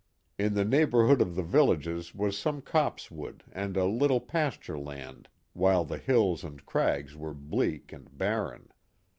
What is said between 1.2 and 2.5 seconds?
of the villages was